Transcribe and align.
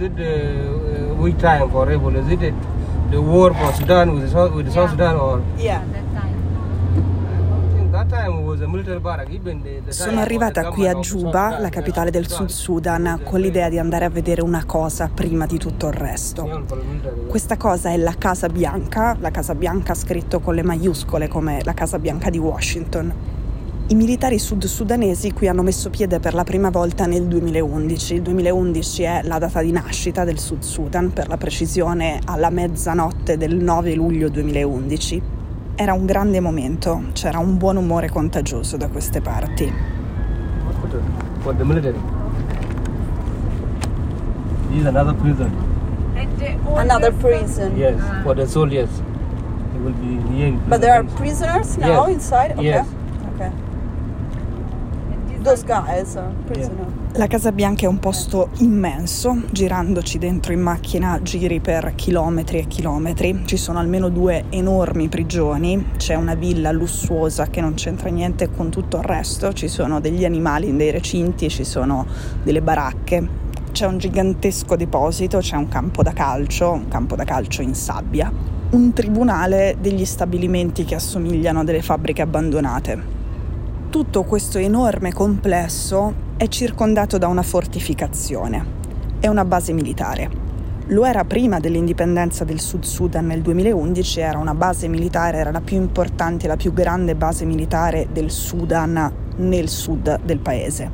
it 0.00 0.12
uh, 0.18 1.14
which 1.14 1.38
time 1.38 1.70
for 1.70 1.86
rebel? 1.86 2.16
Is 2.16 2.30
it 2.30 2.54
the 3.10 3.20
war 3.20 3.54
for 3.54 3.72
Sudan 3.74 4.14
with, 4.14 4.30
South, 4.30 4.54
with 4.54 4.70
South 4.72 4.90
Sudan 4.90 5.16
or? 5.16 5.42
Yeah. 5.58 5.82
Sono 9.88 10.20
arrivata 10.20 10.68
qui 10.68 10.88
a 10.88 10.94
Juba, 10.94 11.58
la 11.60 11.68
capitale 11.68 12.10
del 12.10 12.28
Sud 12.28 12.48
Sudan, 12.48 13.20
con 13.22 13.38
l'idea 13.40 13.68
di 13.68 13.78
andare 13.78 14.04
a 14.04 14.10
vedere 14.10 14.42
una 14.42 14.64
cosa 14.64 15.08
prima 15.14 15.46
di 15.46 15.58
tutto 15.58 15.86
il 15.86 15.92
resto. 15.92 16.64
Questa 17.28 17.56
cosa 17.56 17.90
è 17.90 17.96
la 17.96 18.14
Casa 18.18 18.48
Bianca, 18.48 19.16
la 19.20 19.30
Casa 19.30 19.54
Bianca 19.54 19.94
scritto 19.94 20.40
con 20.40 20.54
le 20.56 20.64
maiuscole 20.64 21.28
come 21.28 21.62
la 21.62 21.72
Casa 21.72 22.00
Bianca 22.00 22.30
di 22.30 22.38
Washington. 22.38 23.12
I 23.86 23.94
militari 23.94 24.38
sud-sudanesi 24.38 25.32
qui 25.34 25.46
hanno 25.46 25.60
messo 25.60 25.90
piede 25.90 26.18
per 26.18 26.32
la 26.32 26.42
prima 26.42 26.70
volta 26.70 27.04
nel 27.04 27.26
2011. 27.26 28.14
Il 28.14 28.22
2011 28.22 29.02
è 29.02 29.20
la 29.24 29.38
data 29.38 29.60
di 29.60 29.72
nascita 29.72 30.24
del 30.24 30.38
Sud 30.38 30.62
Sudan, 30.62 31.12
per 31.12 31.28
la 31.28 31.36
precisione 31.36 32.18
alla 32.24 32.48
mezzanotte 32.48 33.36
del 33.36 33.56
9 33.56 33.94
luglio 33.94 34.30
2011. 34.30 35.22
Era 35.74 35.92
un 35.92 36.06
grande 36.06 36.40
momento, 36.40 37.02
c'era 37.12 37.38
un 37.38 37.58
buon 37.58 37.76
umore 37.76 38.08
contagioso 38.08 38.78
da 38.78 38.88
queste 38.88 39.20
parti. 39.20 39.70
For 41.40 41.54
the 41.54 41.64
military. 41.64 41.98
This 44.70 44.80
is 44.80 44.86
another 44.86 45.14
prison. 45.14 45.52
Another 46.74 47.12
prison. 47.12 47.76
Yes, 47.76 48.00
for 48.22 48.34
the 48.34 48.46
soldiers. 48.46 48.88
They 49.72 49.80
will 49.82 49.92
be 49.92 50.16
here. 50.34 50.52
But 50.66 50.80
there 50.80 50.94
are 50.94 51.04
prison. 51.04 51.16
prisoners 51.46 51.76
now 51.76 52.06
Yes. 52.06 52.14
inside? 52.14 52.52
Okay. 52.52 52.64
Yes. 52.64 52.86
Those 55.44 55.62
guys. 55.66 56.18
La 57.16 57.26
Casa 57.26 57.52
Bianca 57.52 57.84
è 57.84 57.86
un 57.86 57.98
posto 57.98 58.48
immenso, 58.60 59.42
girandoci 59.50 60.16
dentro 60.16 60.54
in 60.54 60.60
macchina 60.60 61.20
giri 61.20 61.60
per 61.60 61.92
chilometri 61.94 62.60
e 62.60 62.66
chilometri. 62.66 63.42
Ci 63.44 63.58
sono 63.58 63.78
almeno 63.78 64.08
due 64.08 64.44
enormi 64.48 65.10
prigioni, 65.10 65.90
c'è 65.98 66.14
una 66.14 66.34
villa 66.34 66.72
lussuosa 66.72 67.48
che 67.48 67.60
non 67.60 67.74
c'entra 67.74 68.08
niente 68.08 68.50
con 68.50 68.70
tutto 68.70 68.96
il 68.96 69.02
resto, 69.02 69.52
ci 69.52 69.68
sono 69.68 70.00
degli 70.00 70.24
animali 70.24 70.70
in 70.70 70.78
dei 70.78 70.90
recinti, 70.90 71.50
ci 71.50 71.64
sono 71.64 72.06
delle 72.42 72.62
baracche. 72.62 73.28
C'è 73.70 73.84
un 73.84 73.98
gigantesco 73.98 74.76
deposito, 74.76 75.40
c'è 75.40 75.56
un 75.56 75.68
campo 75.68 76.02
da 76.02 76.14
calcio, 76.14 76.72
un 76.72 76.88
campo 76.88 77.16
da 77.16 77.24
calcio 77.24 77.60
in 77.60 77.74
sabbia, 77.74 78.32
un 78.70 78.94
tribunale 78.94 79.76
degli 79.78 80.06
stabilimenti 80.06 80.86
che 80.86 80.94
assomigliano 80.94 81.60
a 81.60 81.64
delle 81.64 81.82
fabbriche 81.82 82.22
abbandonate. 82.22 83.23
Tutto 83.94 84.24
questo 84.24 84.58
enorme 84.58 85.12
complesso 85.12 86.12
è 86.36 86.48
circondato 86.48 87.16
da 87.16 87.28
una 87.28 87.42
fortificazione. 87.42 88.64
È 89.20 89.28
una 89.28 89.44
base 89.44 89.72
militare. 89.72 90.28
Lo 90.86 91.04
era 91.04 91.22
prima 91.22 91.60
dell'indipendenza 91.60 92.42
del 92.42 92.58
Sud 92.58 92.82
Sudan 92.82 93.26
nel 93.26 93.40
2011, 93.40 94.18
era 94.18 94.38
una 94.38 94.52
base 94.52 94.88
militare, 94.88 95.38
era 95.38 95.52
la 95.52 95.60
più 95.60 95.76
importante, 95.76 96.48
la 96.48 96.56
più 96.56 96.72
grande 96.72 97.14
base 97.14 97.44
militare 97.44 98.08
del 98.10 98.32
Sudan 98.32 99.12
nel 99.36 99.68
sud 99.68 100.22
del 100.24 100.40
paese. 100.40 100.90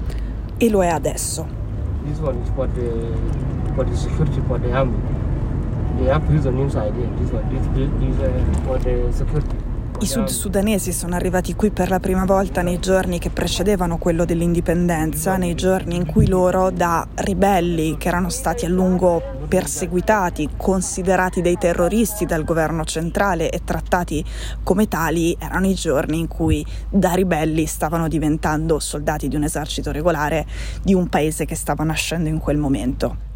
E 0.59 0.69
lo 0.69 0.85
è 0.85 0.89
adesso. 0.89 1.47
This 2.05 2.19
one 2.19 2.39
is 2.43 2.51
for 2.55 2.69
the 2.69 3.73
for 3.77 3.89
the 3.89 3.97
security 3.97 4.43
for 4.47 4.61
the 4.61 4.73
army. 4.73 4.99
They 5.97 6.11
have 6.11 6.27
prison 6.27 6.59
inside. 6.59 6.93
I 10.03 10.07
sud-sudanesi 10.07 10.93
sono 10.95 11.15
arrivati 11.15 11.55
qui 11.55 11.71
per 11.71 11.91
la 11.91 12.01
prima 12.01 12.25
volta 12.25 12.63
nei 12.63 12.79
giorni 12.79 13.19
che 13.19 13.29
precedevano 13.29 13.99
quello 13.99 14.25
dell'indipendenza, 14.25 15.37
nei 15.37 15.55
giorni 15.55 15.95
in 15.95 16.07
cui 16.07 16.27
loro, 16.27 16.71
da 16.71 17.07
ribelli 17.17 17.99
che 17.99 18.09
erano 18.09 18.31
stati 18.31 18.65
a 18.65 18.71
lungo 18.71 19.23
perseguitati, 19.47 20.49
considerati 20.57 21.43
dei 21.43 21.59
terroristi 21.59 22.25
dal 22.25 22.45
governo 22.45 22.87
centrale 22.87 23.51
e 23.51 23.61
trattati 23.63 24.25
come 24.63 24.89
tali, 24.89 25.37
erano 25.39 25.67
i 25.67 25.75
giorni 25.75 26.19
in 26.19 26.29
cui 26.29 26.65
da 26.89 27.13
ribelli 27.13 27.67
stavano 27.67 28.09
diventando 28.09 28.79
soldati 28.79 29.29
di 29.29 29.37
un 29.37 29.45
esercito 29.45 29.93
regolare 29.93 30.47
di 30.83 30.95
un 30.95 31.11
paese 31.11 31.45
che 31.45 31.55
stava 31.55 31.85
nascendo 31.85 32.31
in 32.31 32.39
quel 32.39 32.57
momento 32.57 33.29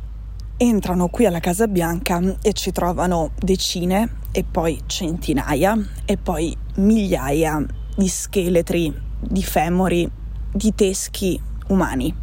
entrano 0.56 1.08
qui 1.08 1.26
alla 1.26 1.40
Casa 1.40 1.66
Bianca 1.66 2.20
e 2.40 2.52
ci 2.52 2.70
trovano 2.70 3.32
decine 3.36 4.18
e 4.30 4.44
poi 4.44 4.80
centinaia 4.86 5.76
e 6.04 6.16
poi 6.16 6.56
migliaia 6.76 7.64
di 7.96 8.08
scheletri, 8.08 8.92
di 9.20 9.42
femori, 9.42 10.08
di 10.52 10.74
teschi 10.74 11.40
umani. 11.68 12.14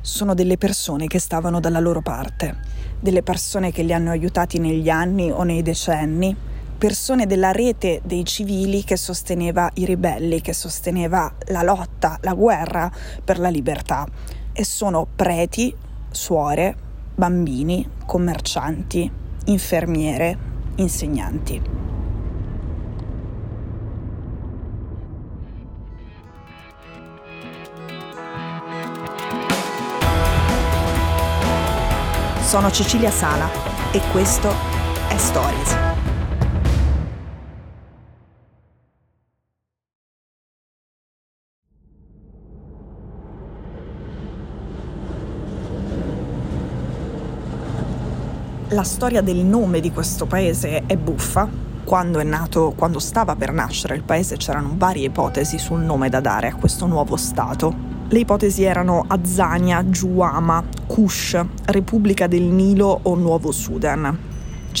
Sono 0.00 0.34
delle 0.34 0.58
persone 0.58 1.06
che 1.06 1.20
stavano 1.20 1.60
dalla 1.60 1.78
loro 1.78 2.02
parte, 2.02 2.58
delle 2.98 3.22
persone 3.22 3.70
che 3.70 3.82
li 3.82 3.92
hanno 3.92 4.10
aiutati 4.10 4.58
negli 4.58 4.88
anni 4.88 5.30
o 5.30 5.44
nei 5.44 5.62
decenni, 5.62 6.34
persone 6.76 7.26
della 7.26 7.52
rete 7.52 8.00
dei 8.04 8.24
civili 8.24 8.82
che 8.82 8.96
sosteneva 8.96 9.70
i 9.74 9.84
ribelli, 9.84 10.40
che 10.40 10.54
sosteneva 10.54 11.32
la 11.48 11.62
lotta, 11.62 12.18
la 12.22 12.34
guerra 12.34 12.90
per 13.22 13.38
la 13.38 13.48
libertà. 13.48 14.06
E 14.52 14.64
sono 14.64 15.06
preti, 15.14 15.74
suore, 16.10 16.88
bambini, 17.20 17.86
commercianti, 18.06 19.10
infermiere, 19.44 20.38
insegnanti. 20.76 21.60
Sono 32.40 32.70
Cecilia 32.70 33.10
Sala 33.10 33.50
e 33.92 34.00
questo 34.10 34.48
è 35.08 35.16
Stories. 35.18 35.89
La 48.72 48.84
storia 48.84 49.20
del 49.20 49.38
nome 49.38 49.80
di 49.80 49.90
questo 49.90 50.26
paese 50.26 50.86
è 50.86 50.96
buffa. 50.96 51.48
Quando 51.82 52.20
è 52.20 52.22
nato, 52.22 52.72
quando 52.76 53.00
stava 53.00 53.34
per 53.34 53.52
nascere 53.52 53.96
il 53.96 54.04
paese 54.04 54.36
c'erano 54.36 54.74
varie 54.76 55.06
ipotesi 55.06 55.58
sul 55.58 55.80
nome 55.80 56.08
da 56.08 56.20
dare 56.20 56.46
a 56.46 56.54
questo 56.54 56.86
nuovo 56.86 57.16
stato. 57.16 57.74
Le 58.08 58.18
ipotesi 58.20 58.62
erano 58.62 59.04
Azzania, 59.08 59.82
Juama, 59.82 60.62
Kush, 60.86 61.44
Repubblica 61.64 62.28
del 62.28 62.42
Nilo 62.42 63.00
o 63.02 63.16
Nuovo 63.16 63.50
Sudan. 63.50 64.29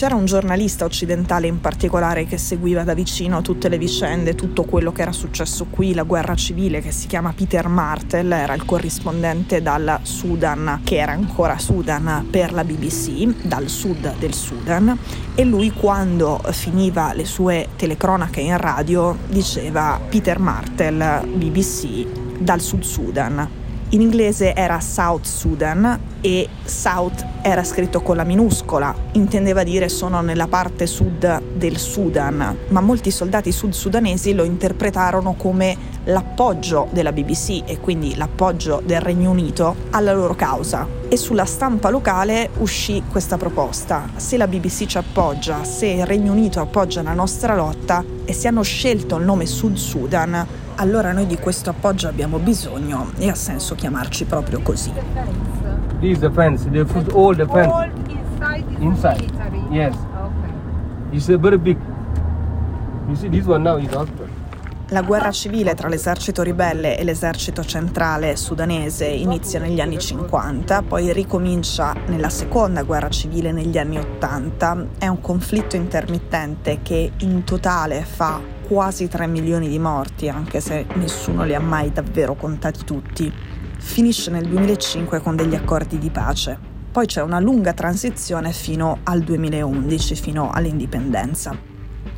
C'era 0.00 0.14
un 0.14 0.24
giornalista 0.24 0.86
occidentale 0.86 1.46
in 1.46 1.60
particolare 1.60 2.24
che 2.24 2.38
seguiva 2.38 2.84
da 2.84 2.94
vicino 2.94 3.42
tutte 3.42 3.68
le 3.68 3.76
vicende, 3.76 4.34
tutto 4.34 4.62
quello 4.62 4.92
che 4.92 5.02
era 5.02 5.12
successo 5.12 5.66
qui, 5.68 5.92
la 5.92 6.04
guerra 6.04 6.34
civile, 6.36 6.80
che 6.80 6.90
si 6.90 7.06
chiama 7.06 7.34
Peter 7.36 7.68
Martel, 7.68 8.32
era 8.32 8.54
il 8.54 8.64
corrispondente 8.64 9.60
dal 9.60 9.98
Sudan, 10.00 10.80
che 10.84 10.96
era 10.96 11.12
ancora 11.12 11.58
Sudan, 11.58 12.28
per 12.30 12.54
la 12.54 12.64
BBC, 12.64 13.42
dal 13.42 13.68
sud 13.68 14.16
del 14.16 14.32
Sudan, 14.32 14.96
e 15.34 15.44
lui 15.44 15.70
quando 15.70 16.40
finiva 16.48 17.12
le 17.12 17.26
sue 17.26 17.68
telecronache 17.76 18.40
in 18.40 18.56
radio 18.56 19.14
diceva 19.28 20.00
Peter 20.08 20.38
Martel, 20.38 21.26
BBC, 21.26 22.06
dal 22.38 22.62
Sud 22.62 22.84
Sudan. 22.84 23.59
In 23.92 24.02
inglese 24.02 24.54
era 24.54 24.78
South 24.78 25.24
Sudan 25.24 25.98
e 26.20 26.48
South 26.64 27.26
era 27.42 27.64
scritto 27.64 28.02
con 28.02 28.14
la 28.14 28.22
minuscola, 28.22 28.94
intendeva 29.12 29.64
dire 29.64 29.88
sono 29.88 30.20
nella 30.20 30.46
parte 30.46 30.86
sud 30.86 31.42
del 31.56 31.76
Sudan, 31.76 32.56
ma 32.68 32.80
molti 32.80 33.10
soldati 33.10 33.50
sud-sudanesi 33.50 34.32
lo 34.32 34.44
interpretarono 34.44 35.34
come 35.34 35.76
l'appoggio 36.04 36.86
della 36.92 37.10
BBC 37.10 37.62
e 37.64 37.80
quindi 37.80 38.14
l'appoggio 38.14 38.80
del 38.84 39.00
Regno 39.00 39.30
Unito 39.30 39.74
alla 39.90 40.12
loro 40.12 40.36
causa. 40.36 40.86
E 41.08 41.16
sulla 41.16 41.44
stampa 41.44 41.90
locale 41.90 42.50
uscì 42.58 43.02
questa 43.10 43.38
proposta. 43.38 44.08
Se 44.14 44.36
la 44.36 44.46
BBC 44.46 44.86
ci 44.86 44.98
appoggia, 44.98 45.64
se 45.64 45.86
il 45.86 46.06
Regno 46.06 46.30
Unito 46.30 46.60
appoggia 46.60 47.02
la 47.02 47.14
nostra 47.14 47.56
lotta 47.56 48.04
e 48.24 48.32
se 48.32 48.46
hanno 48.46 48.62
scelto 48.62 49.16
il 49.16 49.24
nome 49.24 49.46
Sud 49.46 49.74
Sudan, 49.74 50.46
allora 50.80 51.12
noi 51.12 51.26
di 51.26 51.36
questo 51.36 51.70
appoggio 51.70 52.08
abbiamo 52.08 52.38
bisogno 52.38 53.12
e 53.18 53.28
ha 53.28 53.34
senso 53.34 53.74
chiamarci 53.74 54.24
proprio 54.24 54.60
così. 54.62 54.90
This 56.00 56.12
is 56.12 56.18
the 56.20 56.30
fence. 56.30 56.68
They 56.70 56.84
put 56.84 57.12
all 57.12 57.36
the 57.36 57.46
fence 57.46 57.70
All 57.70 57.90
inside 58.08 58.64
is 58.70 58.78
inside. 58.80 59.20
military. 59.20 59.62
Yes. 59.70 59.94
Okay. 59.94 61.16
It's 61.16 61.28
a 61.28 61.36
very 61.36 61.58
big. 61.58 61.76
You 63.08 63.14
see, 63.14 63.28
this 63.28 63.44
one 63.44 63.62
now 63.62 63.76
is 63.76 63.92
hospital. 63.92 64.28
La 64.88 65.02
guerra 65.02 65.30
civile 65.30 65.74
tra 65.74 65.86
l'esercito 65.86 66.42
ribelle 66.42 66.98
e 66.98 67.04
l'esercito 67.04 67.62
centrale 67.62 68.34
sudanese 68.34 69.06
inizia 69.06 69.60
negli 69.60 69.80
anni 69.80 69.98
50, 69.98 70.82
poi 70.82 71.12
ricomincia 71.12 71.94
nella 72.06 72.30
seconda 72.30 72.82
guerra 72.82 73.08
civile 73.10 73.52
negli 73.52 73.76
anni 73.78 73.98
80. 73.98 74.86
È 74.98 75.06
un 75.06 75.20
conflitto 75.20 75.76
intermittente 75.76 76.80
che 76.82 77.12
in 77.18 77.44
totale 77.44 78.02
fa 78.02 78.58
quasi 78.70 79.08
3 79.08 79.26
milioni 79.26 79.68
di 79.68 79.80
morti, 79.80 80.28
anche 80.28 80.60
se 80.60 80.86
nessuno 80.94 81.42
li 81.42 81.56
ha 81.56 81.60
mai 81.60 81.90
davvero 81.90 82.36
contati 82.36 82.84
tutti. 82.84 83.32
Finisce 83.78 84.30
nel 84.30 84.46
2005 84.46 85.20
con 85.20 85.34
degli 85.34 85.56
accordi 85.56 85.98
di 85.98 86.08
pace. 86.08 86.56
Poi 86.92 87.04
c'è 87.06 87.20
una 87.20 87.40
lunga 87.40 87.72
transizione 87.72 88.52
fino 88.52 89.00
al 89.02 89.22
2011, 89.22 90.14
fino 90.14 90.52
all'indipendenza. 90.52 91.58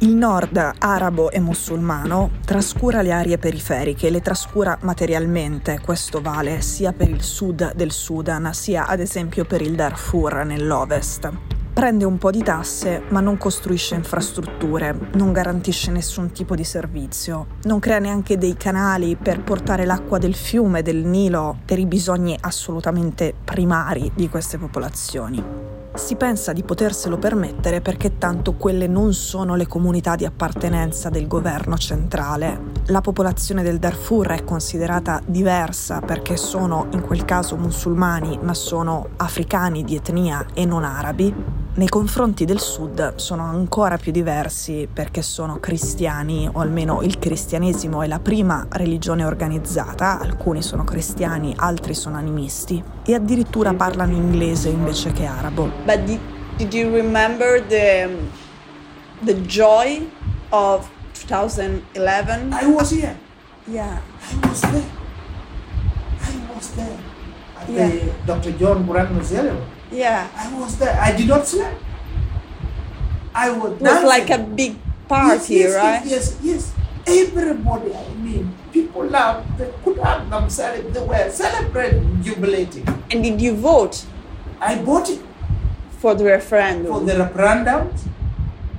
Il 0.00 0.14
nord 0.14 0.72
arabo 0.76 1.30
e 1.30 1.40
musulmano 1.40 2.32
trascura 2.44 3.00
le 3.00 3.12
aree 3.12 3.38
periferiche, 3.38 4.10
le 4.10 4.20
trascura 4.20 4.76
materialmente, 4.82 5.80
questo 5.82 6.20
vale 6.20 6.60
sia 6.60 6.92
per 6.92 7.08
il 7.08 7.22
sud 7.22 7.72
del 7.74 7.92
Sudan, 7.92 8.52
sia 8.52 8.86
ad 8.86 9.00
esempio 9.00 9.46
per 9.46 9.62
il 9.62 9.74
Darfur 9.74 10.44
nell'ovest 10.44 11.51
prende 11.72 12.04
un 12.04 12.18
po' 12.18 12.30
di 12.30 12.42
tasse 12.42 13.02
ma 13.08 13.20
non 13.20 13.38
costruisce 13.38 13.94
infrastrutture, 13.94 14.94
non 15.14 15.32
garantisce 15.32 15.90
nessun 15.90 16.30
tipo 16.30 16.54
di 16.54 16.64
servizio, 16.64 17.46
non 17.62 17.78
crea 17.78 17.98
neanche 17.98 18.36
dei 18.36 18.56
canali 18.56 19.16
per 19.16 19.42
portare 19.42 19.84
l'acqua 19.84 20.18
del 20.18 20.34
fiume, 20.34 20.82
del 20.82 21.04
Nilo, 21.04 21.58
per 21.64 21.78
i 21.78 21.86
bisogni 21.86 22.36
assolutamente 22.38 23.34
primari 23.44 24.10
di 24.14 24.28
queste 24.28 24.58
popolazioni. 24.58 25.70
Si 25.94 26.16
pensa 26.16 26.54
di 26.54 26.62
poterselo 26.62 27.18
permettere 27.18 27.82
perché 27.82 28.16
tanto 28.16 28.54
quelle 28.54 28.86
non 28.86 29.12
sono 29.12 29.56
le 29.56 29.66
comunità 29.66 30.16
di 30.16 30.24
appartenenza 30.24 31.10
del 31.10 31.26
governo 31.26 31.76
centrale. 31.76 32.70
La 32.86 33.02
popolazione 33.02 33.62
del 33.62 33.78
Darfur 33.78 34.28
è 34.28 34.42
considerata 34.42 35.20
diversa 35.26 36.00
perché 36.00 36.38
sono 36.38 36.86
in 36.92 37.02
quel 37.02 37.26
caso 37.26 37.56
musulmani 37.56 38.38
ma 38.40 38.54
sono 38.54 39.10
africani 39.16 39.84
di 39.84 39.96
etnia 39.96 40.46
e 40.54 40.64
non 40.64 40.82
arabi 40.82 41.51
nei 41.74 41.88
confronti 41.88 42.44
del 42.44 42.60
sud 42.60 43.14
sono 43.16 43.44
ancora 43.44 43.96
più 43.96 44.12
diversi 44.12 44.86
perché 44.92 45.22
sono 45.22 45.58
cristiani, 45.58 46.46
o 46.52 46.60
almeno 46.60 47.00
il 47.00 47.18
cristianesimo 47.18 48.02
è 48.02 48.06
la 48.06 48.20
prima 48.20 48.66
religione 48.68 49.24
organizzata, 49.24 50.20
alcuni 50.20 50.60
sono 50.60 50.84
cristiani, 50.84 51.54
altri 51.56 51.94
sono 51.94 52.18
animisti, 52.18 52.82
e 53.06 53.14
addirittura 53.14 53.72
parlano 53.72 54.12
inglese 54.12 54.68
invece 54.68 55.12
che 55.12 55.24
arabo. 55.24 55.70
But 55.86 56.00
did, 56.04 56.20
did 56.58 56.74
you 56.74 56.90
remember 56.94 57.64
the, 57.66 58.18
the 59.24 59.40
joy 59.46 60.06
of 60.50 60.86
2011? 61.26 62.52
I 62.52 62.66
was 62.66 62.92
here. 62.92 63.16
Yeah. 63.66 63.98
I 64.20 64.46
was 64.46 64.60
there. 64.60 64.84
I 66.20 66.54
was 66.54 66.74
there. 66.74 66.98
Yeah. 67.66 67.88
the 67.88 68.12
Dr. 68.26 68.52
John 68.58 68.84
Buran 68.84 69.12
Museum. 69.12 69.56
Yeah. 69.92 70.28
I 70.34 70.58
was 70.58 70.78
there. 70.78 70.98
I 71.00 71.16
did 71.16 71.28
not 71.28 71.46
sleep. 71.46 71.66
I 73.34 73.50
was 73.50 73.72
It 73.72 73.82
was 73.82 74.04
like 74.04 74.30
a 74.30 74.38
big 74.38 74.76
party, 75.08 75.54
yes, 75.54 75.70
yes, 75.70 75.74
right? 75.74 76.06
Yes, 76.06 76.38
yes, 76.42 76.74
yes. 77.06 77.28
Everybody, 77.28 77.94
I 77.94 78.14
mean, 78.14 78.54
people 78.72 79.04
laughed. 79.06 79.58
They 79.58 79.72
could 79.84 79.98
have 79.98 80.28
themselves. 80.30 80.92
They 80.92 81.00
were 81.04 81.30
celebrating, 81.30 82.22
jubilating. 82.22 82.86
And 83.10 83.22
did 83.24 83.40
you 83.40 83.54
vote 83.56 84.04
I 84.60 84.80
bought 84.80 85.10
it 85.10 85.20
for 85.98 86.14
the 86.14 86.24
referendum? 86.24 86.92
for 86.92 87.00
the 87.00 87.18
referendum, 87.18 87.92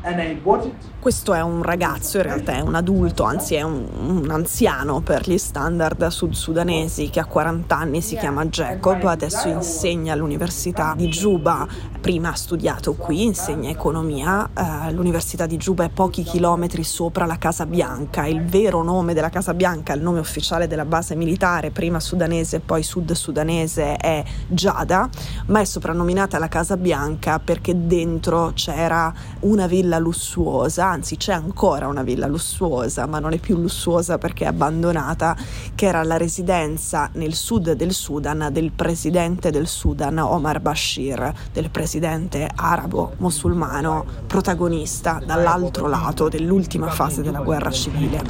and 0.05 0.21
I 0.21 0.35
bought 0.35 0.65
it. 0.65 0.75
Questo 1.03 1.33
è 1.33 1.41
un 1.41 1.63
ragazzo, 1.63 2.15
in 2.15 2.23
realtà 2.23 2.53
è 2.53 2.61
un 2.61 2.75
adulto, 2.75 3.23
anzi 3.23 3.55
è 3.55 3.61
un, 3.61 3.85
un 3.93 4.29
anziano 4.31 5.01
per 5.01 5.29
gli 5.29 5.37
standard 5.37 6.07
sud-sudanesi 6.07 7.09
che 7.09 7.19
a 7.19 7.25
40 7.25 7.77
anni 7.77 8.01
si 8.01 8.15
chiama 8.15 8.45
Jacob, 8.45 9.03
adesso 9.03 9.49
insegna 9.49 10.13
all'Università 10.13 10.93
di 10.95 11.09
Giuba, 11.09 11.67
prima 11.99 12.29
ha 12.29 12.35
studiato 12.35 12.93
qui, 12.93 13.23
insegna 13.23 13.69
economia, 13.69 14.49
eh, 14.53 14.93
l'Università 14.93 15.45
di 15.45 15.57
Giuba 15.57 15.83
è 15.83 15.89
pochi 15.89 16.23
chilometri 16.23 16.85
sopra 16.85 17.25
la 17.25 17.37
Casa 17.37 17.65
Bianca, 17.65 18.25
il 18.25 18.41
vero 18.45 18.81
nome 18.81 19.13
della 19.13 19.29
Casa 19.29 19.53
Bianca, 19.53 19.91
il 19.91 20.01
nome 20.01 20.19
ufficiale 20.19 20.67
della 20.67 20.85
base 20.85 21.15
militare, 21.15 21.71
prima 21.71 21.99
sudanese 21.99 22.55
e 22.55 22.59
poi 22.61 22.81
sud-sudanese 22.81 23.97
è 23.97 24.23
Giada, 24.47 25.09
ma 25.47 25.59
è 25.59 25.65
soprannominata 25.65 26.39
la 26.39 26.47
Casa 26.47 26.77
Bianca 26.77 27.39
perché 27.39 27.87
dentro 27.87 28.53
c'era 28.53 29.13
una 29.41 29.67
villa 29.67 29.99
lussuosa, 29.99 30.91
anzi 30.93 31.17
c'è 31.17 31.33
ancora 31.33 31.87
una 31.87 32.03
villa 32.03 32.27
lussuosa, 32.27 33.05
ma 33.05 33.19
non 33.19 33.33
è 33.33 33.37
più 33.37 33.57
lussuosa 33.57 34.17
perché 34.17 34.45
è 34.45 34.47
abbandonata, 34.47 35.35
che 35.75 35.85
era 35.85 36.03
la 36.03 36.17
residenza 36.17 37.09
nel 37.13 37.33
sud 37.33 37.73
del 37.73 37.93
Sudan 37.93 38.49
del 38.51 38.71
presidente 38.71 39.51
del 39.51 39.67
Sudan 39.67 40.19
Omar 40.19 40.59
Bashir, 40.59 41.33
del 41.51 41.69
presidente 41.69 42.49
arabo 42.55 43.13
musulmano 43.17 44.05
protagonista 44.27 45.19
dall'altro 45.25 45.87
lato 45.87 46.29
dell'ultima 46.29 46.89
fase 46.89 47.21
della 47.21 47.41
guerra 47.41 47.71
civile. 47.71 48.21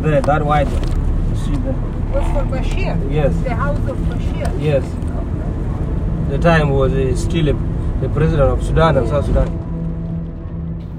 There, 0.00 0.20
that 0.20 0.42
white 0.42 0.68
one. 0.68 1.36
See 1.36 1.56
there? 1.62 1.92
was 2.12 2.24
for 2.32 2.44
Bashir. 2.44 3.10
Yes. 3.10 3.34
The 3.42 3.54
house 3.54 3.78
of 3.88 3.96
Bashir. 4.08 4.60
Yes. 4.60 4.84
The 6.28 6.38
time 6.38 6.70
was 6.70 6.92
uh, 6.92 7.16
still 7.16 7.48
a, 7.48 7.52
the 8.00 8.08
president 8.08 8.50
of 8.50 8.62
Sudan 8.64 8.96
and 8.96 9.08
South 9.08 9.26
Sudan. 9.26 9.61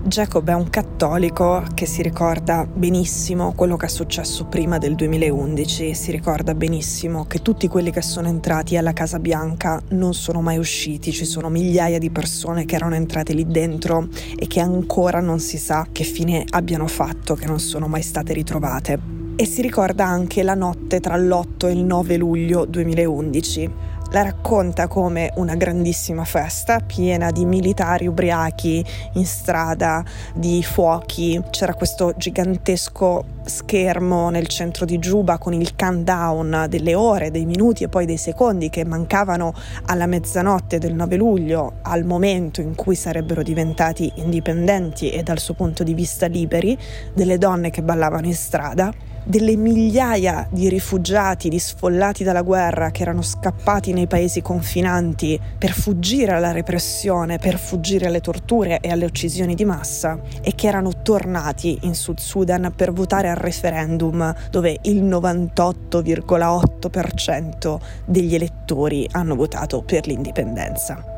Jacob 0.06 0.50
è 0.50 0.54
un 0.54 0.70
cattolico 0.70 1.64
che 1.74 1.86
si 1.86 2.02
ricorda 2.02 2.68
benissimo 2.72 3.54
quello 3.54 3.78
che 3.78 3.86
è 3.86 3.90
successo 3.90 4.44
prima 4.44 4.78
del 4.78 4.96
2011, 4.96 5.94
si 5.94 6.12
ricorda 6.12 6.54
benissimo 6.54 7.24
che 7.24 7.42
tutti 7.42 7.70
quelli 7.70 7.90
che 7.90 8.02
sono 8.02 8.28
entrati 8.28 8.76
alla 8.76 8.92
Casa 8.92 9.18
Bianca 9.18 9.82
non 9.92 10.14
sono 10.14 10.42
mai 10.42 10.58
usciti, 10.58 11.14
ci 11.14 11.24
sono 11.24 11.48
migliaia 11.48 12.00
di 12.00 12.10
persone 12.10 12.66
che 12.66 12.76
erano 12.76 12.96
entrate 12.96 13.32
lì 13.32 13.48
dentro 13.48 14.10
e 14.36 14.46
che 14.46 14.60
ancora 14.60 15.22
non 15.22 15.40
si 15.40 15.58
sa 15.58 15.88
che 15.90 16.04
fine 16.04 16.44
abbiano 16.50 16.88
fatto, 16.88 17.36
che 17.36 17.46
non 17.46 17.60
sono 17.60 17.88
mai 17.88 18.02
state 18.02 18.34
ritrovate. 18.34 19.00
E 19.36 19.46
si 19.46 19.62
ricorda 19.62 20.06
anche 20.06 20.44
la 20.44 20.54
notte 20.54 21.00
tra 21.00 21.16
l'8 21.16 21.68
e 21.68 21.72
il 21.72 21.84
9 21.86 22.18
luglio 22.18 22.66
2011 22.66 23.93
la 24.14 24.22
racconta 24.22 24.88
come 24.88 25.32
una 25.38 25.56
grandissima 25.56 26.24
festa 26.24 26.80
piena 26.80 27.32
di 27.32 27.46
militari 27.46 28.06
ubriachi 28.06 28.86
in 29.14 29.26
strada, 29.26 30.06
di 30.36 30.62
fuochi. 30.62 31.42
C'era 31.50 31.74
questo 31.74 32.14
gigantesco 32.16 33.26
schermo 33.44 34.30
nel 34.30 34.46
centro 34.46 34.86
di 34.86 35.00
Giuba 35.00 35.40
con 35.40 35.54
il 35.54 35.76
countdown 35.76 36.68
delle 36.70 36.94
ore, 36.94 37.32
dei 37.32 37.46
minuti 37.46 37.84
e 37.84 37.90
poi 37.90 38.06
dei 38.06 38.18
secondi 38.18 38.70
che 38.70 38.86
mancavano 38.86 39.52
alla 39.88 40.06
mezzanotte 40.06 40.78
del 40.78 40.94
9 40.94 41.16
luglio, 41.16 41.74
al 41.82 42.06
momento 42.06 42.62
in 42.62 42.76
cui 42.76 42.94
sarebbero 42.94 43.42
diventati 43.42 44.12
indipendenti 44.18 45.10
e 45.10 45.24
dal 45.24 45.40
suo 45.40 45.56
punto 45.56 45.84
di 45.84 45.96
vista 45.96 46.28
liberi, 46.28 46.78
delle 47.16 47.40
donne 47.40 47.72
che 47.72 47.82
ballavano 47.82 48.28
in 48.28 48.36
strada 48.36 48.94
delle 49.24 49.56
migliaia 49.56 50.48
di 50.52 50.70
rifugiati, 50.70 51.50
di 51.50 51.60
sfollati 51.60 52.24
dalla 52.24 52.42
guerra 52.42 52.90
che 52.92 53.02
erano 53.02 53.22
scappati 53.22 53.94
nei 53.94 54.08
paesi 54.08 54.42
confinanti 54.42 55.40
per 55.58 55.72
fuggire 55.72 56.34
alla 56.34 56.52
repressione, 56.52 57.38
per 57.38 57.58
fuggire 57.58 58.08
alle 58.08 58.20
torture 58.22 58.80
e 58.80 58.90
alle 58.90 59.06
uccisioni 59.06 59.56
di 59.56 59.66
massa 59.66 60.20
e 60.42 60.54
che 60.56 60.68
erano 60.68 61.02
tornati 61.02 61.80
in 61.82 61.96
Sud 61.96 62.20
Sudan 62.20 62.72
per 62.76 62.92
votare 62.92 63.30
al 63.30 63.38
referendum 63.38 64.36
dove 64.50 64.80
il 64.84 65.04
98,8% 65.04 67.80
degli 68.06 68.36
elettori 68.36 69.08
hanno 69.12 69.36
votato 69.36 69.82
per 69.82 70.08
l'indipendenza. 70.08 71.13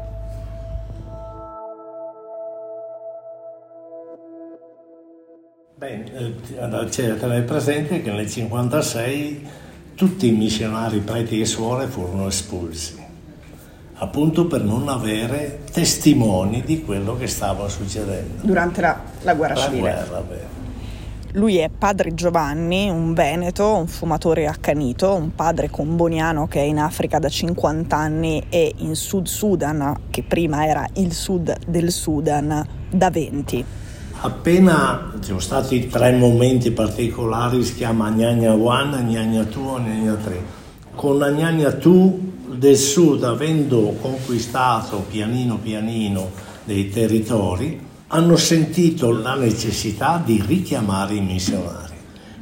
Eh, 6.03 6.85
c'è 6.89 7.15
tenere 7.17 7.41
presente 7.41 8.01
che 8.01 8.11
nel 8.11 8.29
56 8.29 9.47
tutti 9.95 10.27
i 10.27 10.31
missionari, 10.31 10.99
preti 10.99 11.39
e 11.39 11.45
suore 11.45 11.87
furono 11.87 12.27
espulsi, 12.27 13.01
appunto 13.95 14.45
per 14.45 14.61
non 14.61 14.89
avere 14.89 15.61
testimoni 15.71 16.61
di 16.63 16.83
quello 16.83 17.15
che 17.17 17.27
stava 17.27 17.69
succedendo. 17.69 18.45
Durante 18.45 18.81
la, 18.81 18.99
la 19.21 19.33
guerra 19.33 19.53
La 19.53 19.61
civile. 19.61 19.79
guerra, 19.81 20.19
beh. 20.19 20.53
Lui 21.31 21.57
è 21.57 21.69
padre 21.69 22.13
Giovanni, 22.13 22.89
un 22.89 23.13
veneto, 23.13 23.75
un 23.75 23.87
fumatore 23.87 24.47
accanito, 24.47 25.13
un 25.15 25.35
padre 25.35 25.69
comboniano 25.69 26.47
che 26.47 26.59
è 26.59 26.63
in 26.63 26.79
Africa 26.79 27.19
da 27.19 27.27
50 27.27 27.95
anni 27.95 28.45
e 28.47 28.73
in 28.77 28.95
Sud 28.95 29.27
Sudan, 29.27 29.95
che 30.09 30.23
prima 30.23 30.65
era 30.65 30.87
il 30.93 31.11
sud 31.13 31.53
del 31.67 31.91
Sudan, 31.91 32.65
da 32.89 33.09
20. 33.09 33.65
Appena 34.22 35.12
ci 35.19 35.27
sono 35.27 35.39
stati 35.39 35.88
tre 35.88 36.12
momenti 36.13 36.72
particolari, 36.72 37.63
si 37.63 37.75
chiama 37.75 38.10
Gnagna 38.10 38.53
1, 38.53 39.01
Gnagna 39.03 39.43
2 39.43 39.77
e 39.77 39.81
Gnagna 39.81 40.13
3. 40.15 40.43
Con 40.95 41.17
la 41.17 41.29
Gnagna 41.29 41.69
2 41.69 42.13
del 42.55 42.77
sud, 42.77 43.24
avendo 43.24 43.95
conquistato 44.01 45.05
pianino 45.10 45.57
pianino 45.57 46.31
dei 46.63 46.89
territori, 46.89 47.79
hanno 48.07 48.36
sentito 48.36 49.12
la 49.12 49.36
necessità 49.36 50.22
di 50.24 50.43
richiamare 50.45 51.15
i 51.15 51.22
missionari. 51.22 51.93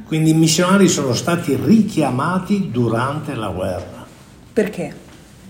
Quindi 0.06 0.30
i 0.30 0.34
missionari 0.34 0.88
sono 0.88 1.14
stati 1.14 1.58
richiamati 1.60 2.70
durante 2.70 3.34
la 3.34 3.48
guerra 3.48 3.94
Perché? 4.54 4.94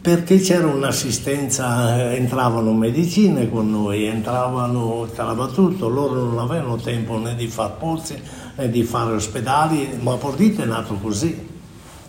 Perché 0.05 0.39
c'era 0.39 0.67
un'assistenza, 0.67 2.13
entravano 2.13 2.75
medicine 2.75 3.49
con 3.49 3.71
noi, 3.71 4.05
entravano, 4.05 5.07
entrava 5.07 5.47
tutto, 5.47 5.89
loro 5.89 6.25
non 6.25 6.39
avevano 6.41 6.77
tempo 6.77 7.17
né 7.17 7.35
di 7.35 7.47
fare 7.47 7.73
pozzi 7.79 8.21
né 8.57 8.69
di 8.69 8.83
fare 8.83 9.15
ospedali, 9.15 9.99
ma 10.03 10.17
Pordito 10.17 10.61
è 10.61 10.67
nato 10.67 10.97
così, 10.97 11.49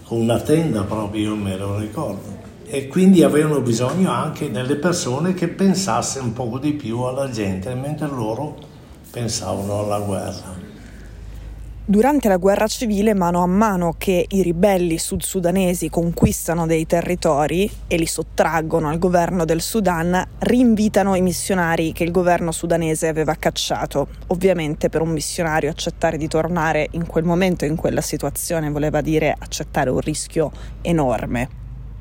con 0.03 0.19
una 0.19 0.41
tenda 0.41 0.83
proprio, 0.83 1.29
io 1.29 1.35
me 1.37 1.55
lo 1.55 1.77
ricordo. 1.77 2.33
e 2.65 2.89
quindi 2.89 3.23
avevano 3.23 3.61
bisogno 3.61 4.11
anche 4.11 4.51
delle 4.51 4.75
persone 4.75 5.33
che 5.33 5.47
pensassero 5.47 6.25
un 6.25 6.33
poco 6.33 6.59
di 6.59 6.73
più 6.73 6.99
alla 6.99 7.29
gente, 7.29 7.73
mentre 7.75 8.07
loro 8.07 8.57
pensavano 9.09 9.79
alla 9.79 9.99
guerra. 9.99 10.74
Durante 11.87 12.27
la 12.29 12.37
guerra 12.37 12.65
civile, 12.65 13.13
mano 13.13 13.43
a 13.43 13.45
mano 13.45 13.93
che 13.95 14.25
i 14.27 14.41
ribelli 14.41 14.97
sud-sudanesi 14.97 15.87
conquistano 15.87 16.65
dei 16.65 16.87
territori 16.87 17.69
e 17.85 17.95
li 17.97 18.07
sottraggono 18.07 18.89
al 18.89 18.97
governo 18.97 19.45
del 19.45 19.61
Sudan, 19.61 20.19
rinvitano 20.39 21.13
i 21.13 21.21
missionari 21.21 21.91
che 21.91 22.03
il 22.03 22.09
governo 22.09 22.51
sudanese 22.51 23.07
aveva 23.07 23.35
cacciato. 23.35 24.07
Ovviamente 24.27 24.89
per 24.89 25.01
un 25.01 25.09
missionario 25.09 25.69
accettare 25.69 26.17
di 26.17 26.27
tornare 26.27 26.87
in 26.93 27.05
quel 27.05 27.23
momento, 27.23 27.65
in 27.65 27.75
quella 27.75 28.01
situazione, 28.01 28.71
voleva 28.71 29.01
dire 29.01 29.35
accettare 29.37 29.91
un 29.91 29.99
rischio 29.99 30.51
enorme. 30.81 31.49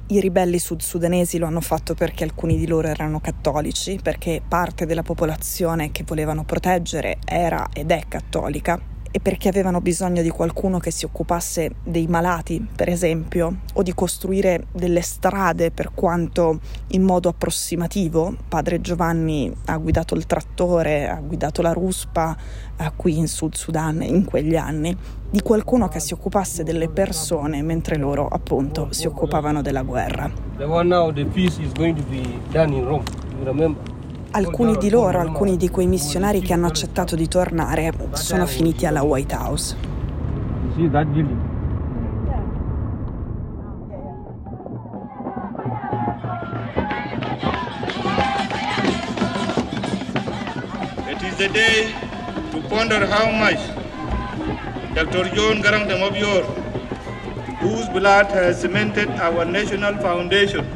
I 0.06 0.18
ribelli 0.18 0.58
sud-sudanesi 0.58 1.36
lo 1.36 1.44
hanno 1.44 1.60
fatto 1.60 1.92
perché 1.92 2.24
alcuni 2.24 2.56
di 2.56 2.66
loro 2.66 2.88
erano 2.88 3.20
cattolici, 3.20 4.00
perché 4.02 4.40
parte 4.48 4.86
della 4.86 5.02
popolazione 5.02 5.92
che 5.92 6.04
volevano 6.06 6.44
proteggere 6.44 7.18
era 7.26 7.68
ed 7.70 7.90
è 7.90 8.04
cattolica 8.08 8.92
e 9.16 9.20
perché 9.20 9.48
avevano 9.48 9.80
bisogno 9.80 10.22
di 10.22 10.28
qualcuno 10.28 10.80
che 10.80 10.90
si 10.90 11.04
occupasse 11.04 11.76
dei 11.84 12.08
malati, 12.08 12.66
per 12.74 12.88
esempio, 12.88 13.58
o 13.74 13.82
di 13.84 13.94
costruire 13.94 14.66
delle 14.72 15.02
strade 15.02 15.70
per 15.70 15.92
quanto 15.94 16.58
in 16.88 17.04
modo 17.04 17.28
approssimativo. 17.28 18.34
Padre 18.48 18.80
Giovanni 18.80 19.54
ha 19.66 19.76
guidato 19.76 20.16
il 20.16 20.26
trattore, 20.26 21.08
ha 21.08 21.20
guidato 21.20 21.62
la 21.62 21.72
ruspa 21.72 22.36
eh, 22.76 22.90
qui 22.96 23.16
in 23.16 23.28
Sud 23.28 23.54
Sudan 23.54 24.02
in 24.02 24.24
quegli 24.24 24.56
anni, 24.56 24.96
di 25.30 25.42
qualcuno 25.42 25.86
che 25.86 26.00
si 26.00 26.12
occupasse 26.12 26.64
delle 26.64 26.88
persone 26.88 27.62
mentre 27.62 27.96
loro 27.96 28.26
appunto 28.26 28.88
si 28.90 29.06
occupavano 29.06 29.62
della 29.62 29.82
guerra. 29.82 30.28
The 30.56 30.64
one 30.64 30.88
now, 30.88 31.12
the 31.12 31.24
peace 31.24 31.62
is 31.62 31.70
going 31.72 31.96
to 31.96 32.04
be 32.10 32.40
done 32.50 32.74
in 32.74 32.84
Rome. 32.84 33.04
You 33.38 33.44
remember? 33.44 33.93
Alcuni 34.36 34.76
di 34.78 34.90
loro, 34.90 35.20
alcuni 35.20 35.56
di 35.56 35.70
quei 35.70 35.86
missionari 35.86 36.40
che 36.40 36.52
hanno 36.52 36.66
accettato 36.66 37.14
di 37.14 37.28
tornare, 37.28 37.92
sono 38.14 38.46
finiti 38.46 38.84
alla 38.84 39.02
White 39.02 39.32
House. 39.32 39.76
Building? 40.74 41.38
It 51.08 51.22
is 51.22 51.36
the 51.36 51.48
day 51.52 51.94
to 52.50 52.60
ponder 52.68 53.06
how 53.06 53.30
much 53.30 53.60
Dr. 54.94 55.30
John 55.32 55.60
Garang 55.60 55.86
de 55.86 55.96
Mobior, 55.96 56.42
whose 57.60 57.88
blood 57.90 58.32
has 58.32 58.58
cemented 58.58 59.10
our 59.20 59.44
national 59.44 59.94
foundation, 60.00 60.66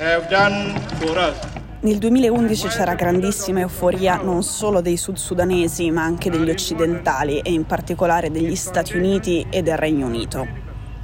have 0.00 0.28
done 0.28 0.76
for 0.98 1.16
us. 1.16 1.57
Nel 1.88 1.96
2011 1.96 2.68
c'era 2.68 2.94
grandissima 2.94 3.60
euforia 3.60 4.16
non 4.16 4.42
solo 4.42 4.82
dei 4.82 4.98
sud-sudanesi, 4.98 5.90
ma 5.90 6.02
anche 6.02 6.28
degli 6.28 6.50
occidentali 6.50 7.38
e 7.38 7.50
in 7.50 7.64
particolare 7.64 8.30
degli 8.30 8.56
Stati 8.56 8.94
Uniti 8.94 9.46
e 9.48 9.62
del 9.62 9.78
Regno 9.78 10.04
Unito. 10.04 10.46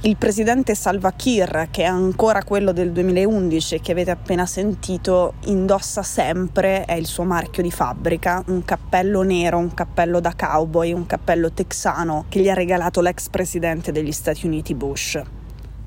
Il 0.01 0.15
presidente 0.15 0.75
Salva 0.75 1.13
Kiir, 1.13 1.69
che 1.71 1.81
è 1.81 1.87
ancora 1.87 2.43
quello 2.43 2.71
del 2.71 2.91
2011 2.91 3.79
che 3.79 3.93
avete 3.93 4.11
appena 4.11 4.45
sentito, 4.45 5.33
indossa 5.45 6.03
sempre, 6.03 6.85
è 6.85 6.93
il 6.93 7.07
suo 7.07 7.23
marchio 7.23 7.63
di 7.63 7.71
fabbrica, 7.71 8.43
un 8.49 8.63
cappello 8.63 9.23
nero, 9.23 9.57
un 9.57 9.73
cappello 9.73 10.19
da 10.19 10.35
cowboy, 10.37 10.93
un 10.93 11.07
cappello 11.07 11.51
texano 11.51 12.25
che 12.29 12.41
gli 12.41 12.49
ha 12.49 12.53
regalato 12.53 13.01
l'ex 13.01 13.29
presidente 13.29 13.91
degli 13.91 14.11
Stati 14.11 14.45
Uniti 14.45 14.75
Bush. 14.75 15.19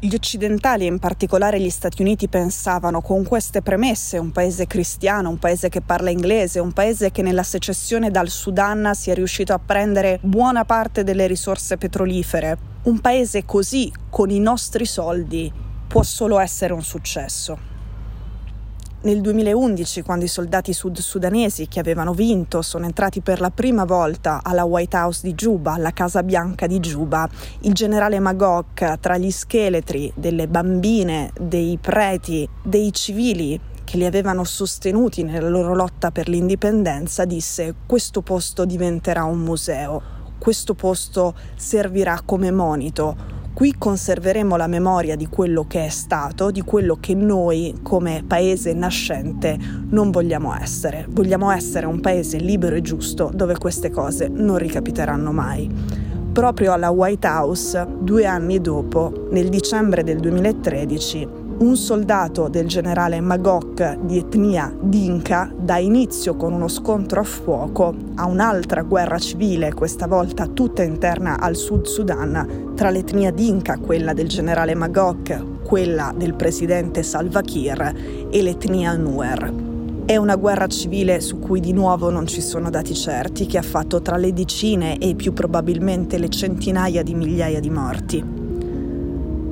Gli 0.00 0.14
occidentali, 0.14 0.86
in 0.86 1.00
particolare 1.00 1.58
gli 1.58 1.70
Stati 1.70 2.02
Uniti, 2.02 2.28
pensavano 2.28 3.00
con 3.00 3.24
queste 3.24 3.62
premesse, 3.62 4.16
un 4.16 4.30
paese 4.30 4.68
cristiano, 4.68 5.28
un 5.28 5.40
paese 5.40 5.68
che 5.68 5.80
parla 5.80 6.10
inglese, 6.10 6.60
un 6.60 6.72
paese 6.72 7.10
che 7.10 7.20
nella 7.20 7.42
secessione 7.42 8.12
dal 8.12 8.28
Sudan 8.28 8.92
sia 8.94 9.14
riuscito 9.14 9.52
a 9.52 9.58
prendere 9.58 10.20
buona 10.22 10.64
parte 10.64 11.02
delle 11.02 11.26
risorse 11.26 11.78
petrolifere, 11.78 12.56
un 12.84 13.00
paese 13.00 13.44
così, 13.44 13.92
con 14.08 14.30
i 14.30 14.38
nostri 14.38 14.86
soldi, 14.86 15.52
può 15.88 16.04
solo 16.04 16.38
essere 16.38 16.72
un 16.72 16.82
successo. 16.84 17.77
Nel 19.08 19.22
2011, 19.22 20.02
quando 20.02 20.26
i 20.26 20.28
soldati 20.28 20.74
sud-sudanesi 20.74 21.66
che 21.66 21.80
avevano 21.80 22.12
vinto 22.12 22.60
sono 22.60 22.84
entrati 22.84 23.22
per 23.22 23.40
la 23.40 23.48
prima 23.48 23.86
volta 23.86 24.42
alla 24.44 24.64
White 24.64 24.94
House 24.98 25.26
di 25.26 25.32
Juba, 25.32 25.72
alla 25.72 25.92
Casa 25.92 26.22
Bianca 26.22 26.66
di 26.66 26.78
Juba, 26.78 27.26
il 27.60 27.72
generale 27.72 28.18
Magog, 28.18 29.00
tra 29.00 29.16
gli 29.16 29.30
scheletri 29.30 30.12
delle 30.14 30.46
bambine, 30.46 31.32
dei 31.40 31.78
preti, 31.80 32.46
dei 32.62 32.92
civili 32.92 33.58
che 33.82 33.96
li 33.96 34.04
avevano 34.04 34.44
sostenuti 34.44 35.22
nella 35.22 35.48
loro 35.48 35.74
lotta 35.74 36.10
per 36.10 36.28
l'indipendenza, 36.28 37.24
disse 37.24 37.76
questo 37.86 38.20
posto 38.20 38.66
diventerà 38.66 39.24
un 39.24 39.38
museo, 39.38 40.02
questo 40.38 40.74
posto 40.74 41.34
servirà 41.56 42.20
come 42.26 42.50
monito, 42.50 43.37
Qui 43.58 43.74
conserveremo 43.76 44.54
la 44.54 44.68
memoria 44.68 45.16
di 45.16 45.26
quello 45.26 45.64
che 45.66 45.84
è 45.84 45.88
stato, 45.88 46.52
di 46.52 46.60
quello 46.60 46.96
che 47.00 47.12
noi 47.14 47.80
come 47.82 48.22
paese 48.24 48.72
nascente 48.72 49.58
non 49.88 50.12
vogliamo 50.12 50.54
essere. 50.54 51.06
Vogliamo 51.08 51.50
essere 51.50 51.84
un 51.84 51.98
paese 51.98 52.38
libero 52.38 52.76
e 52.76 52.82
giusto 52.82 53.32
dove 53.34 53.58
queste 53.58 53.90
cose 53.90 54.28
non 54.28 54.58
ricapiteranno 54.58 55.32
mai. 55.32 55.68
Proprio 56.30 56.72
alla 56.72 56.90
White 56.90 57.26
House, 57.26 57.84
due 57.98 58.26
anni 58.26 58.60
dopo, 58.60 59.26
nel 59.32 59.48
dicembre 59.48 60.04
del 60.04 60.20
2013, 60.20 61.28
un 61.58 61.76
soldato 61.76 62.48
del 62.48 62.68
generale 62.68 63.20
Magok 63.20 63.96
di 64.02 64.18
etnia 64.18 64.72
Dinka 64.80 65.52
dà 65.58 65.78
inizio 65.78 66.36
con 66.36 66.52
uno 66.52 66.68
scontro 66.68 67.20
a 67.20 67.24
fuoco 67.24 67.94
a 68.14 68.26
un'altra 68.26 68.82
guerra 68.82 69.18
civile, 69.18 69.74
questa 69.74 70.06
volta 70.06 70.46
tutta 70.46 70.84
interna 70.84 71.40
al 71.40 71.56
Sud 71.56 71.86
Sudan, 71.86 72.74
tra 72.76 72.90
l'etnia 72.90 73.32
Dinka, 73.32 73.76
quella 73.78 74.12
del 74.12 74.28
generale 74.28 74.76
Magok, 74.76 75.62
quella 75.64 76.14
del 76.16 76.34
presidente 76.34 77.02
Salva 77.02 77.40
Kiir 77.40 78.28
e 78.30 78.42
l'etnia 78.42 78.94
Nuer. 78.96 79.66
È 80.04 80.16
una 80.16 80.36
guerra 80.36 80.68
civile 80.68 81.20
su 81.20 81.40
cui 81.40 81.58
di 81.58 81.72
nuovo 81.72 82.08
non 82.08 82.28
ci 82.28 82.40
sono 82.40 82.70
dati 82.70 82.94
certi, 82.94 83.46
che 83.46 83.58
ha 83.58 83.62
fatto 83.62 84.00
tra 84.00 84.16
le 84.16 84.32
decine 84.32 84.96
e 84.98 85.16
più 85.16 85.32
probabilmente 85.32 86.18
le 86.18 86.28
centinaia 86.28 87.02
di 87.02 87.14
migliaia 87.14 87.58
di 87.58 87.70
morti 87.70 88.37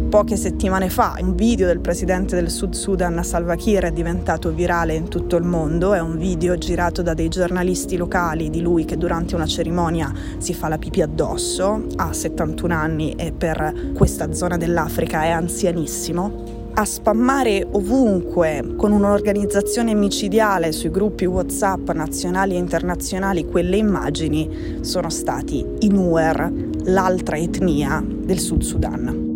poche 0.08 0.36
settimane 0.36 0.88
fa 0.88 1.16
un 1.20 1.34
video 1.34 1.66
del 1.66 1.80
presidente 1.80 2.36
del 2.36 2.50
Sud 2.50 2.74
Sudan 2.74 3.22
Salva 3.24 3.56
Kiir 3.56 3.84
è 3.84 3.92
diventato 3.92 4.52
virale 4.52 4.94
in 4.94 5.08
tutto 5.08 5.36
il 5.36 5.44
mondo, 5.44 5.94
è 5.94 6.00
un 6.00 6.16
video 6.16 6.56
girato 6.56 7.02
da 7.02 7.12
dei 7.12 7.28
giornalisti 7.28 7.96
locali 7.96 8.48
di 8.48 8.60
lui 8.60 8.84
che 8.84 8.96
durante 8.96 9.34
una 9.34 9.46
cerimonia 9.46 10.12
si 10.38 10.54
fa 10.54 10.68
la 10.68 10.78
pipì 10.78 11.02
addosso, 11.02 11.86
ha 11.96 12.12
71 12.12 12.72
anni 12.72 13.14
e 13.16 13.32
per 13.32 13.92
questa 13.94 14.32
zona 14.32 14.56
dell'Africa 14.56 15.24
è 15.24 15.30
anzianissimo. 15.30 16.54
A 16.74 16.84
spammare 16.84 17.66
ovunque 17.72 18.74
con 18.76 18.92
un'organizzazione 18.92 19.94
micidiale 19.94 20.72
sui 20.72 20.90
gruppi 20.90 21.24
WhatsApp 21.24 21.90
nazionali 21.90 22.54
e 22.54 22.58
internazionali 22.58 23.46
quelle 23.46 23.76
immagini 23.76 24.78
sono 24.82 25.10
stati 25.10 25.64
i 25.80 25.88
Nuer, 25.88 26.52
l'altra 26.84 27.36
etnia 27.36 28.04
del 28.06 28.38
Sud 28.38 28.62
Sudan. 28.62 29.35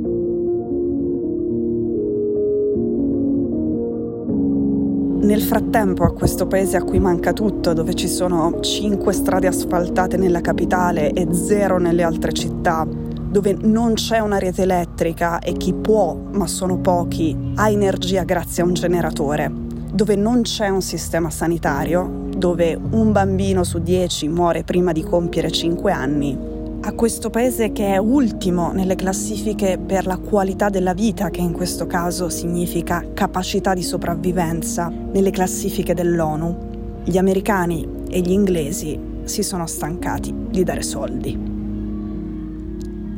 Nel 5.21 5.43
frattempo 5.43 6.03
a 6.05 6.15
questo 6.15 6.47
paese 6.47 6.79
a 6.79 6.83
cui 6.83 6.99
manca 6.99 7.35
tutto, 7.35 7.75
dove 7.75 7.93
ci 7.93 8.09
sono 8.09 8.59
5 8.59 9.13
strade 9.13 9.47
asfaltate 9.47 10.17
nella 10.17 10.41
capitale 10.41 11.13
e 11.13 11.29
zero 11.35 11.79
nelle 11.79 12.03
altre 12.03 12.33
città, 12.33 12.89
dove 12.89 13.55
non 13.61 13.93
c'è 13.93 14.19
una 14.19 14.39
rete 14.39 14.63
elettrica 14.63 15.39
e 15.39 15.53
chi 15.53 15.75
può, 15.75 16.17
ma 16.33 16.47
sono 16.47 16.79
pochi, 16.79 17.53
ha 17.57 17.69
energia 17.69 18.25
grazie 18.25 18.63
a 18.63 18.67
un 18.67 18.73
generatore, 18.73 19.53
dove 19.93 20.17
non 20.17 20.41
c'è 20.41 20.69
un 20.71 20.81
sistema 20.81 21.29
sanitario, 21.29 22.29
dove 22.35 22.77
un 22.91 23.13
bambino 23.13 23.63
su 23.63 23.79
10 23.79 24.27
muore 24.29 24.65
prima 24.65 24.93
di 24.93 25.03
compiere 25.03 25.51
5 25.51 25.93
anni, 25.93 26.60
a 26.83 26.93
questo 26.93 27.29
paese 27.29 27.73
che 27.73 27.93
è 27.93 27.99
ultimo 27.99 28.73
nelle 28.73 28.95
classifiche 28.95 29.79
per 29.79 30.07
la 30.07 30.17
qualità 30.17 30.71
della 30.71 30.95
vita, 30.95 31.29
che 31.29 31.41
in 31.41 31.53
questo 31.53 31.87
caso 31.87 32.31
significa 32.31 33.05
capacità 33.13 33.75
di 33.75 33.83
sopravvivenza, 33.83 34.89
nelle 34.89 35.31
classifiche 35.31 35.93
dell'ONU, 35.93 37.03
gli 37.05 37.19
americani 37.19 37.87
e 38.09 38.21
gli 38.21 38.31
inglesi 38.31 38.99
si 39.25 39.43
sono 39.43 39.67
stancati 39.67 40.35
di 40.49 40.65
dare 40.65 40.83
soldi. 40.83 41.39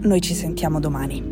Noi 0.03 0.21
ci 0.21 0.35
sentiamo 0.35 0.81
domani. 0.81 1.32